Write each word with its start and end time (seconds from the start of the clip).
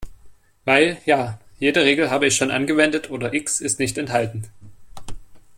Weil, 0.65 0.97
ja, 1.05 1.39
jede 1.59 1.83
Regel 1.83 2.09
habe 2.09 2.25
ich 2.25 2.35
schon 2.35 2.49
angewendet 2.49 3.11
oder 3.11 3.35
X 3.35 3.61
ist 3.61 3.77
nicht 3.77 3.99
enthalten. 3.99 4.47